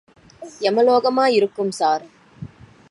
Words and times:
எமலோகமா 0.61 1.25
இருக்கும் 1.31 1.71
சார்! 1.71 2.05